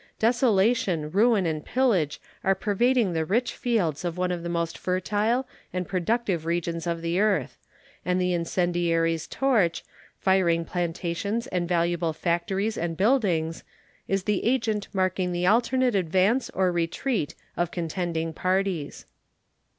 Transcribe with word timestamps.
Desolation, 0.17 1.11
ruin, 1.11 1.45
and 1.45 1.63
pillage 1.63 2.19
are 2.43 2.55
pervading 2.55 3.13
the 3.13 3.23
rich 3.23 3.53
fields 3.53 4.03
of 4.03 4.17
one 4.17 4.31
of 4.31 4.41
the 4.41 4.49
most 4.49 4.75
fertile 4.75 5.47
and 5.71 5.87
productive 5.87 6.43
regions 6.43 6.87
of 6.87 7.03
the 7.03 7.19
earth, 7.19 7.59
and 8.03 8.19
the 8.19 8.33
incendiary's 8.33 9.27
torch, 9.27 9.83
firing 10.17 10.65
plantations 10.65 11.45
and 11.45 11.69
valuable 11.69 12.13
factories 12.13 12.79
and 12.79 12.97
buildings, 12.97 13.63
is 14.07 14.23
the 14.23 14.43
agent 14.43 14.87
marking 14.91 15.31
the 15.33 15.45
alternate 15.45 15.93
advance 15.93 16.49
or 16.55 16.71
retreat 16.71 17.35
of 17.55 17.69
contending 17.69 18.33
parties. 18.33 19.05